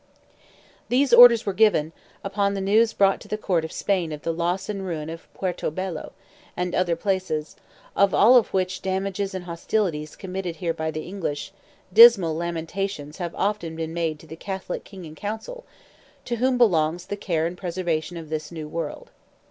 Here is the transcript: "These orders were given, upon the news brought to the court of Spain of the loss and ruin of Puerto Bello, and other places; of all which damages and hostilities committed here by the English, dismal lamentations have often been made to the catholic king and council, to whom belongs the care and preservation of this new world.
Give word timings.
"These 0.89 1.13
orders 1.13 1.45
were 1.45 1.53
given, 1.53 1.91
upon 2.23 2.55
the 2.55 2.59
news 2.59 2.91
brought 2.91 3.21
to 3.21 3.27
the 3.27 3.37
court 3.37 3.63
of 3.63 3.71
Spain 3.71 4.11
of 4.11 4.23
the 4.23 4.33
loss 4.33 4.67
and 4.67 4.83
ruin 4.83 5.11
of 5.11 5.31
Puerto 5.35 5.69
Bello, 5.69 6.13
and 6.57 6.73
other 6.73 6.95
places; 6.95 7.55
of 7.95 8.11
all 8.11 8.41
which 8.45 8.81
damages 8.81 9.35
and 9.35 9.45
hostilities 9.45 10.15
committed 10.15 10.55
here 10.55 10.73
by 10.73 10.89
the 10.89 11.03
English, 11.05 11.51
dismal 11.93 12.35
lamentations 12.35 13.17
have 13.19 13.35
often 13.35 13.75
been 13.75 13.93
made 13.93 14.17
to 14.17 14.25
the 14.25 14.35
catholic 14.35 14.83
king 14.83 15.05
and 15.05 15.17
council, 15.17 15.65
to 16.25 16.37
whom 16.37 16.57
belongs 16.57 17.05
the 17.05 17.15
care 17.15 17.45
and 17.45 17.55
preservation 17.59 18.17
of 18.17 18.29
this 18.29 18.51
new 18.51 18.67
world. 18.67 19.11